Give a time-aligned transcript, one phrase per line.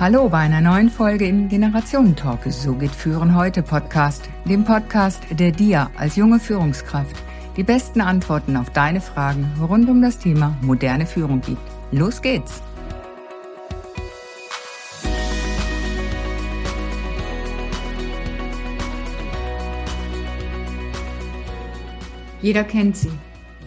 [0.00, 2.50] Hallo bei einer neuen Folge im Generationentalk.
[2.50, 7.14] So geht Führen heute Podcast, dem Podcast, der dir als junge Führungskraft
[7.58, 11.60] die besten Antworten auf deine Fragen rund um das Thema moderne Führung gibt.
[11.92, 12.62] Los geht's!
[22.40, 23.12] Jeder kennt sie,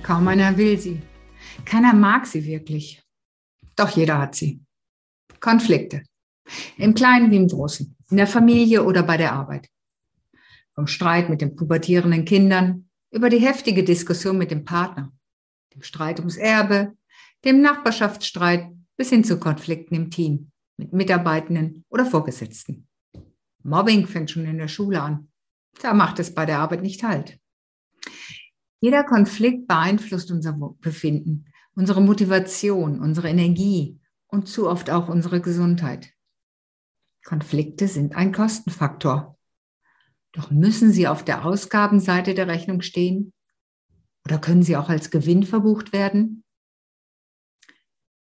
[0.02, 1.00] kaum einer will sie,
[1.64, 3.04] keiner mag sie wirklich.
[3.76, 4.60] Doch jeder hat sie.
[5.40, 6.02] Konflikte.
[6.78, 9.70] Im Kleinen wie im Großen, in der Familie oder bei der Arbeit.
[10.76, 15.12] Vom Streit mit den pubertierenden Kindern über die heftige Diskussion mit dem Partner,
[15.74, 16.94] dem Streit ums Erbe,
[17.46, 22.88] dem Nachbarschaftsstreit bis hin zu Konflikten im Team mit Mitarbeitenden oder Vorgesetzten.
[23.64, 25.30] Mobbing fängt schon in der Schule an.
[25.82, 27.40] Da macht es bei der Arbeit nicht halt.
[28.82, 36.12] Jeder Konflikt beeinflusst unser Befinden, unsere Motivation, unsere Energie und zu oft auch unsere Gesundheit.
[37.24, 39.38] Konflikte sind ein Kostenfaktor.
[40.34, 43.34] Doch müssen sie auf der Ausgabenseite der Rechnung stehen?
[44.26, 46.44] Oder können sie auch als Gewinn verbucht werden?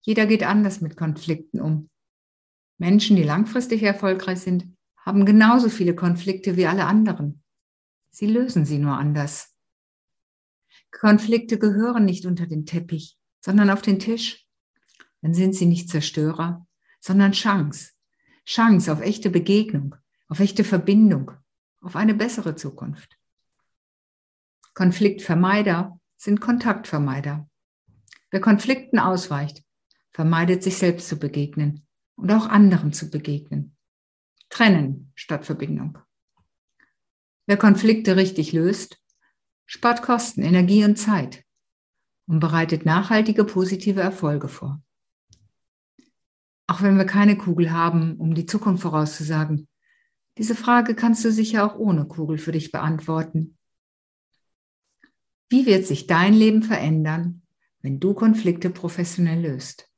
[0.01, 1.89] Jeder geht anders mit Konflikten um.
[2.77, 7.43] Menschen, die langfristig erfolgreich sind, haben genauso viele Konflikte wie alle anderen.
[8.09, 9.55] Sie lösen sie nur anders.
[10.91, 14.45] Konflikte gehören nicht unter den Teppich, sondern auf den Tisch.
[15.21, 16.67] Dann sind sie nicht Zerstörer,
[16.99, 17.92] sondern Chance,
[18.45, 19.95] Chance auf echte Begegnung,
[20.27, 21.31] auf echte Verbindung,
[21.81, 23.17] auf eine bessere Zukunft.
[24.73, 27.49] Konfliktvermeider sind Kontaktvermeider.
[28.31, 29.63] Wer Konflikten ausweicht,
[30.11, 33.75] vermeidet sich selbst zu begegnen und auch anderen zu begegnen.
[34.49, 35.97] Trennen statt Verbindung.
[37.45, 38.99] Wer Konflikte richtig löst,
[39.65, 41.43] spart Kosten, Energie und Zeit
[42.27, 44.81] und bereitet nachhaltige positive Erfolge vor.
[46.67, 49.67] Auch wenn wir keine Kugel haben, um die Zukunft vorauszusagen.
[50.37, 53.57] Diese Frage kannst du sicher auch ohne Kugel für dich beantworten.
[55.49, 57.43] Wie wird sich dein Leben verändern,
[57.81, 59.89] wenn du Konflikte professionell löst?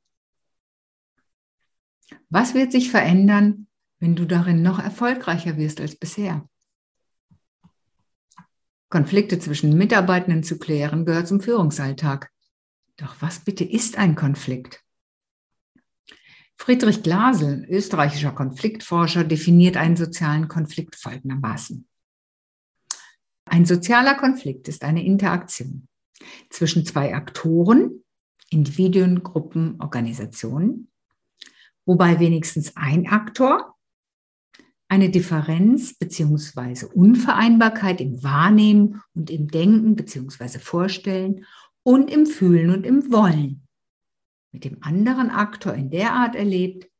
[2.28, 3.68] Was wird sich verändern,
[3.98, 6.46] wenn du darin noch erfolgreicher wirst als bisher?
[8.88, 12.30] Konflikte zwischen Mitarbeitenden zu klären gehört zum Führungsalltag.
[12.96, 14.85] Doch was bitte ist ein Konflikt?
[16.58, 21.86] Friedrich Glasel, österreichischer Konfliktforscher, definiert einen sozialen Konflikt folgendermaßen.
[23.44, 25.88] Ein sozialer Konflikt ist eine Interaktion
[26.50, 28.02] zwischen zwei Aktoren,
[28.50, 30.90] Individuen, Gruppen, Organisationen,
[31.84, 33.76] wobei wenigstens ein Aktor
[34.88, 41.44] eine Differenz beziehungsweise Unvereinbarkeit im Wahrnehmen und im Denken beziehungsweise Vorstellen
[41.82, 43.65] und im Fühlen und im Wollen
[44.56, 46.90] mit dem anderen Aktor in der Art erlebt,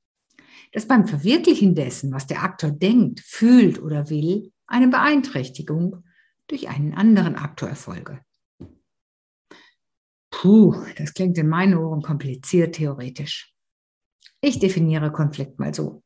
[0.73, 6.05] dass beim Verwirklichen dessen, was der Aktor denkt, fühlt oder will, eine Beeinträchtigung
[6.49, 8.21] durch einen anderen Aktor erfolge.
[10.31, 13.55] Puh, das klingt in meinen Ohren kompliziert theoretisch.
[14.43, 16.03] Ich definiere Konflikt mal so.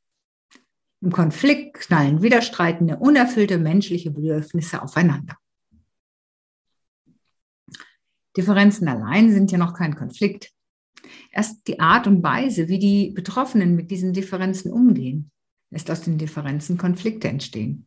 [1.00, 5.37] Im Konflikt knallen widerstreitende, unerfüllte menschliche Bedürfnisse aufeinander.
[8.37, 10.53] Differenzen allein sind ja noch kein Konflikt.
[11.32, 15.31] Erst die Art und Weise, wie die Betroffenen mit diesen Differenzen umgehen,
[15.71, 17.87] lässt aus den Differenzen Konflikte entstehen.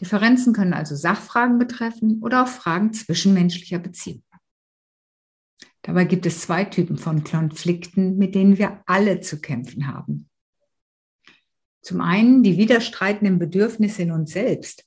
[0.00, 4.22] Differenzen können also Sachfragen betreffen oder auch Fragen zwischenmenschlicher Beziehungen.
[5.82, 10.28] Dabei gibt es zwei Typen von Konflikten, mit denen wir alle zu kämpfen haben.
[11.80, 14.84] Zum einen die widerstreitenden Bedürfnisse in uns selbst,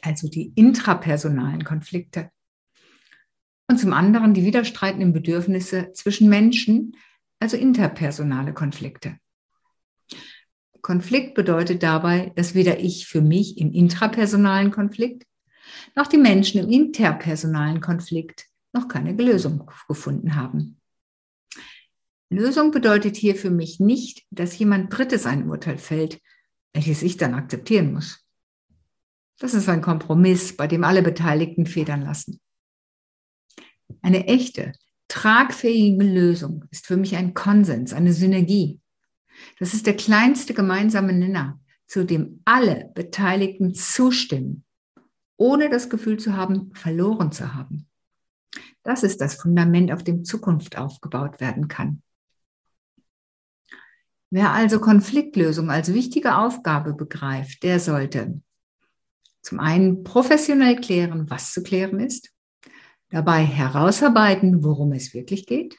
[0.00, 2.30] also die intrapersonalen Konflikte,
[3.68, 6.96] und zum anderen die widerstreitenden Bedürfnisse zwischen Menschen,
[7.40, 9.18] also interpersonale Konflikte.
[10.82, 15.24] Konflikt bedeutet dabei, dass weder ich für mich im intrapersonalen Konflikt
[15.96, 20.80] noch die Menschen im interpersonalen Konflikt noch keine Lösung gefunden haben.
[22.30, 26.20] Lösung bedeutet hier für mich nicht, dass jemand Drittes ein Urteil fällt,
[26.72, 28.24] welches ich dann akzeptieren muss.
[29.38, 32.40] Das ist ein Kompromiss, bei dem alle Beteiligten federn lassen.
[34.06, 34.70] Eine echte,
[35.08, 38.80] tragfähige Lösung ist für mich ein Konsens, eine Synergie.
[39.58, 41.58] Das ist der kleinste gemeinsame Nenner,
[41.88, 44.64] zu dem alle Beteiligten zustimmen,
[45.36, 47.88] ohne das Gefühl zu haben, verloren zu haben.
[48.84, 52.00] Das ist das Fundament, auf dem Zukunft aufgebaut werden kann.
[54.30, 58.40] Wer also Konfliktlösung als wichtige Aufgabe begreift, der sollte
[59.42, 62.35] zum einen professionell klären, was zu klären ist,
[63.10, 65.78] dabei herausarbeiten, worum es wirklich geht,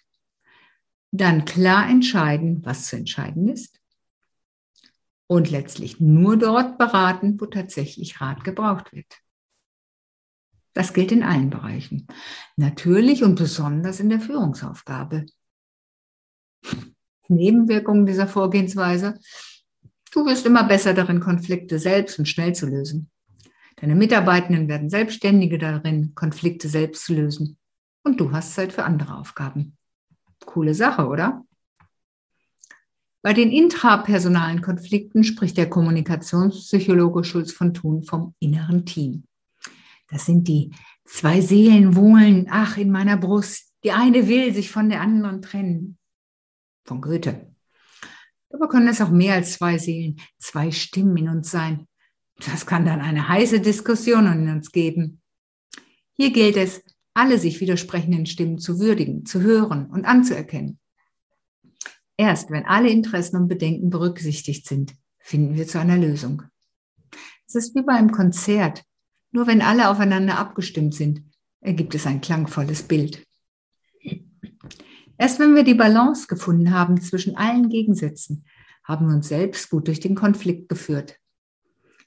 [1.12, 3.79] dann klar entscheiden, was zu entscheiden ist,
[5.27, 9.21] und letztlich nur dort beraten, wo tatsächlich Rat gebraucht wird.
[10.74, 12.07] Das gilt in allen Bereichen.
[12.56, 15.25] Natürlich und besonders in der Führungsaufgabe.
[17.27, 19.19] Nebenwirkungen dieser Vorgehensweise.
[20.12, 23.12] Du wirst immer besser darin, Konflikte selbst und schnell zu lösen.
[23.77, 27.57] Deine Mitarbeitenden werden Selbstständige darin, Konflikte selbst zu lösen.
[28.03, 29.77] Und du hast Zeit für andere Aufgaben.
[30.45, 31.45] Coole Sache, oder?
[33.21, 39.25] Bei den intrapersonalen Konflikten spricht der Kommunikationspsychologe Schulz von Thun vom inneren Team.
[40.09, 40.71] Das sind die
[41.06, 43.74] zwei Seelen wohlen, ach, in meiner Brust.
[43.83, 45.97] Die eine will sich von der anderen trennen.
[46.85, 47.53] Von Goethe.
[48.51, 51.88] Aber können es auch mehr als zwei Seelen, zwei Stimmen in uns sein.
[52.45, 55.22] Das kann dann eine heiße Diskussion in uns geben.
[56.13, 60.80] Hier gilt es, alle sich widersprechenden Stimmen zu würdigen, zu hören und anzuerkennen.
[62.16, 66.44] Erst wenn alle Interessen und Bedenken berücksichtigt sind, finden wir zu einer Lösung.
[67.48, 68.84] Es ist wie bei einem Konzert.
[69.31, 71.24] Nur wenn alle aufeinander abgestimmt sind,
[71.60, 73.25] ergibt es ein klangvolles Bild.
[75.18, 78.45] Erst wenn wir die Balance gefunden haben zwischen allen Gegensätzen,
[78.84, 81.18] haben wir uns selbst gut durch den Konflikt geführt.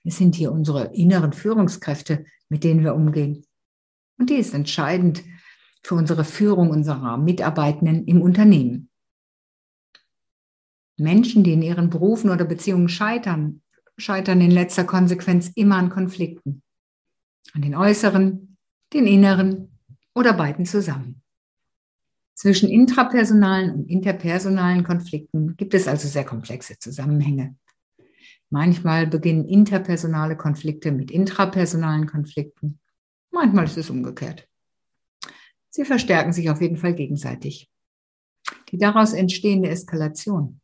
[0.05, 3.45] Es sind hier unsere inneren Führungskräfte, mit denen wir umgehen.
[4.19, 5.23] Und die ist entscheidend
[5.83, 8.91] für unsere Führung unserer Mitarbeitenden im Unternehmen.
[10.97, 13.63] Menschen, die in ihren Berufen oder Beziehungen scheitern,
[13.97, 16.63] scheitern in letzter Konsequenz immer an Konflikten.
[17.53, 18.57] An den äußeren,
[18.93, 19.79] den inneren
[20.15, 21.23] oder beiden zusammen.
[22.35, 27.57] Zwischen intrapersonalen und interpersonalen Konflikten gibt es also sehr komplexe Zusammenhänge.
[28.51, 32.81] Manchmal beginnen interpersonale Konflikte mit intrapersonalen Konflikten.
[33.31, 34.49] Manchmal ist es umgekehrt.
[35.69, 37.71] Sie verstärken sich auf jeden Fall gegenseitig.
[38.71, 40.61] Die daraus entstehende Eskalation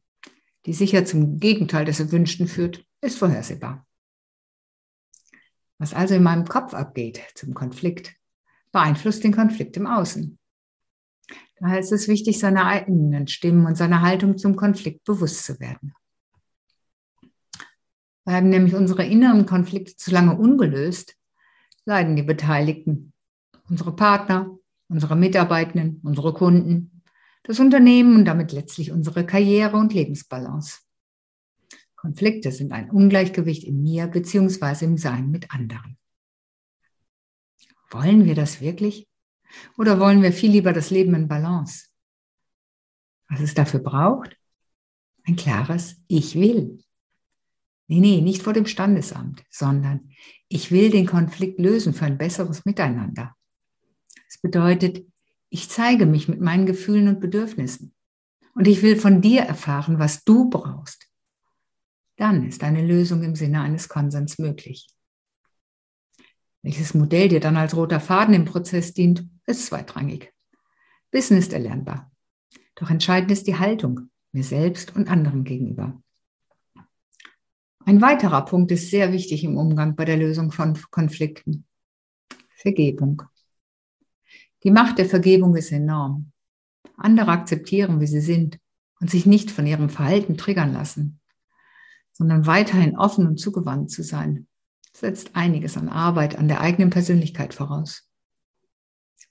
[0.66, 3.86] die sicher zum Gegenteil des Erwünschten führt, ist vorhersehbar.
[5.78, 8.14] Was also in meinem Kopf abgeht zum Konflikt,
[8.72, 10.38] beeinflusst den Konflikt im Außen.
[11.58, 15.94] Daher ist es wichtig, seiner eigenen Stimmen und seiner Haltung zum Konflikt bewusst zu werden.
[18.26, 21.16] Bleiben nämlich unsere inneren Konflikte zu lange ungelöst,
[21.84, 23.12] leiden die Beteiligten,
[23.68, 24.50] unsere Partner,
[24.88, 27.02] unsere Mitarbeitenden, unsere Kunden,
[27.44, 30.80] das Unternehmen und damit letztlich unsere Karriere und Lebensbalance.
[31.94, 34.86] Konflikte sind ein Ungleichgewicht in mir bzw.
[34.86, 35.96] im Sein mit anderen.
[37.90, 39.08] Wollen wir das wirklich?
[39.78, 41.86] Oder wollen wir viel lieber das Leben in Balance?
[43.28, 44.36] Was es dafür braucht?
[45.22, 46.82] Ein klares Ich will.
[47.88, 50.10] Nee, nee, nicht vor dem Standesamt, sondern
[50.48, 53.36] ich will den Konflikt lösen für ein besseres Miteinander.
[54.28, 55.06] Es bedeutet,
[55.50, 57.94] ich zeige mich mit meinen Gefühlen und Bedürfnissen.
[58.54, 61.06] Und ich will von dir erfahren, was du brauchst.
[62.16, 64.88] Dann ist eine Lösung im Sinne eines Konsens möglich.
[66.62, 70.32] Welches Modell dir dann als roter Faden im Prozess dient, ist zweitrangig.
[71.12, 72.10] Wissen ist erlernbar.
[72.74, 76.02] Doch entscheidend ist die Haltung mir selbst und anderen gegenüber.
[77.88, 81.66] Ein weiterer Punkt ist sehr wichtig im Umgang bei der Lösung von Konflikten.
[82.56, 83.22] Vergebung.
[84.64, 86.32] Die Macht der Vergebung ist enorm.
[86.96, 88.58] Andere akzeptieren, wie sie sind
[88.98, 91.20] und sich nicht von ihrem Verhalten triggern lassen,
[92.10, 94.48] sondern weiterhin offen und zugewandt zu sein,
[94.92, 98.10] setzt einiges an Arbeit an der eigenen Persönlichkeit voraus.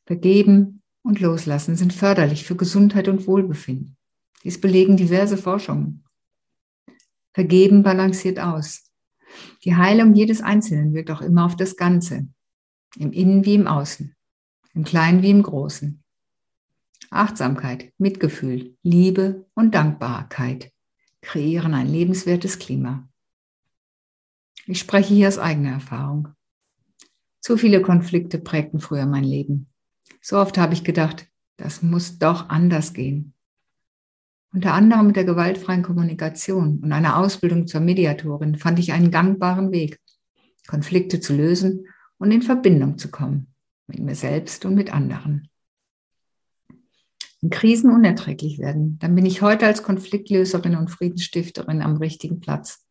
[0.05, 3.97] Vergeben und Loslassen sind förderlich für Gesundheit und Wohlbefinden.
[4.45, 6.04] Dies belegen diverse Forschungen.
[7.35, 8.89] Vergeben balanciert aus.
[9.63, 12.27] Die Heilung jedes Einzelnen wirkt auch immer auf das Ganze,
[12.97, 14.15] im Innen wie im Außen
[14.75, 16.03] im Kleinen wie im Großen.
[17.09, 20.71] Achtsamkeit, Mitgefühl, Liebe und Dankbarkeit
[21.21, 23.07] kreieren ein lebenswertes Klima.
[24.67, 26.29] Ich spreche hier aus eigener Erfahrung.
[27.39, 29.67] Zu viele Konflikte prägten früher mein Leben.
[30.21, 31.27] So oft habe ich gedacht,
[31.57, 33.33] das muss doch anders gehen.
[34.55, 39.73] Unter anderem mit der gewaltfreien Kommunikation und einer Ausbildung zur Mediatorin fand ich einen gangbaren
[39.73, 39.99] Weg,
[40.65, 41.87] Konflikte zu lösen
[42.19, 43.53] und in Verbindung zu kommen
[43.87, 45.49] mit mir selbst und mit anderen.
[47.41, 52.85] Wenn Krisen unerträglich werden, dann bin ich heute als Konfliktlöserin und Friedensstifterin am richtigen Platz.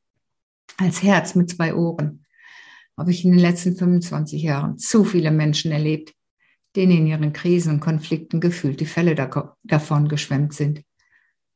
[0.76, 2.24] Als Herz mit zwei Ohren
[2.98, 6.12] habe ich in den letzten 25 Jahren zu viele Menschen erlebt,
[6.76, 9.14] denen in ihren Krisen und Konflikten gefühlt die Fälle
[9.62, 10.84] davon geschwemmt sind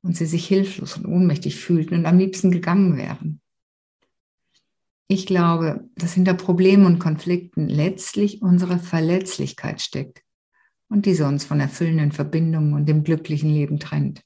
[0.09, 3.43] und sie sich hilflos und ohnmächtig fühlten und am liebsten gegangen wären.
[5.07, 10.23] Ich glaube, dass hinter Problemen und Konflikten letztlich unsere Verletzlichkeit steckt
[10.89, 14.23] und diese uns von erfüllenden Verbindungen und dem glücklichen Leben trennt.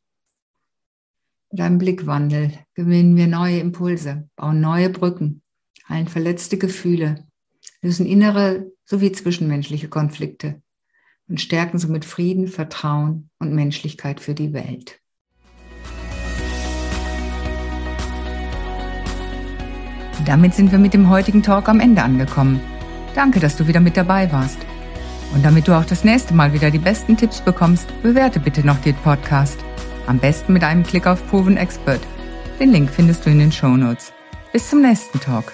[1.50, 5.42] Mit einem Blickwandel gewinnen wir neue Impulse, bauen neue Brücken,
[5.88, 7.26] heilen verletzte Gefühle,
[7.80, 10.62] lösen innere sowie zwischenmenschliche Konflikte
[11.26, 15.01] und stärken somit Frieden, Vertrauen und Menschlichkeit für die Welt.
[20.25, 22.61] Damit sind wir mit dem heutigen Talk am Ende angekommen.
[23.14, 24.59] Danke, dass du wieder mit dabei warst.
[25.35, 28.81] Und damit du auch das nächste Mal wieder die besten Tipps bekommst, bewerte bitte noch
[28.81, 29.59] den Podcast.
[30.07, 32.00] Am besten mit einem Klick auf Proven Expert.
[32.61, 34.12] Den Link findest du in den Show Notes.
[34.52, 35.52] Bis zum nächsten Talk.